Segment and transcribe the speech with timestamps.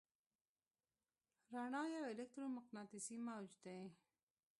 [1.53, 3.79] رڼا یو الکترومقناطیسي موج دی.